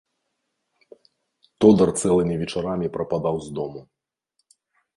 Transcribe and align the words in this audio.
Тодар 1.65 1.91
цэлымі 2.01 2.35
вечарамі 2.41 2.87
прападаў 2.99 3.35
з 3.49 3.57
дому. 3.61 3.81